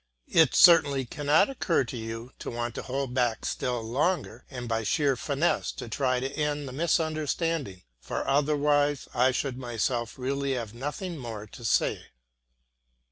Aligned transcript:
It 0.31 0.55
certainly 0.55 1.05
cannot 1.05 1.47
occur 1.47 1.83
to 1.83 1.95
you 1.95 2.31
to 2.39 2.49
want 2.49 2.73
to 2.73 2.81
hold 2.81 3.13
back 3.13 3.45
still 3.45 3.83
longer, 3.83 4.45
and 4.49 4.67
by 4.67 4.81
sheer 4.81 5.15
finesse 5.15 5.71
to 5.73 5.87
try 5.87 6.19
to 6.19 6.33
end 6.35 6.67
the 6.67 6.71
misunderstanding; 6.71 7.83
for 7.99 8.27
otherwise 8.27 9.07
I 9.13 9.29
should 9.29 9.57
myself 9.59 10.17
really 10.17 10.55
have 10.55 10.73
nothing 10.73 11.19
more 11.19 11.45
to 11.45 11.63
say. 11.63 12.05